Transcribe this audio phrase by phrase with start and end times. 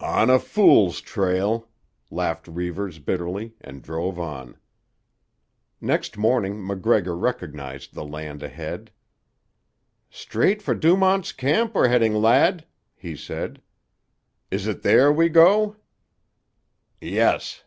[0.00, 1.66] "On a fool's trail,"
[2.10, 4.58] laughed Reivers bitterly, and drove on.
[5.80, 8.90] Next morning MacGregor recognised the land ahead.
[10.10, 12.66] "Straight for Dumont's Camp we're heading, lad,"
[12.96, 13.62] he said.
[14.50, 15.76] "Is it there we go?"
[17.00, 17.64] "Yes."